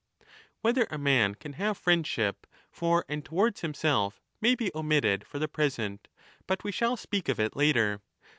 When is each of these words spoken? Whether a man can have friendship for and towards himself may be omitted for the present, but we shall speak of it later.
Whether 0.61 0.87
a 0.89 0.97
man 0.97 1.35
can 1.35 1.53
have 1.53 1.77
friendship 1.77 2.47
for 2.71 3.05
and 3.07 3.23
towards 3.23 3.61
himself 3.61 4.19
may 4.41 4.55
be 4.55 4.71
omitted 4.73 5.27
for 5.27 5.37
the 5.37 5.47
present, 5.47 6.07
but 6.47 6.63
we 6.63 6.71
shall 6.71 6.97
speak 6.97 7.29
of 7.29 7.39
it 7.39 7.55
later. 7.55 8.01